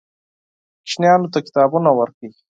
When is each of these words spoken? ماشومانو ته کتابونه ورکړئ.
ماشومانو 0.81 1.31
ته 1.33 1.39
کتابونه 1.47 1.89
ورکړئ. 1.99 2.29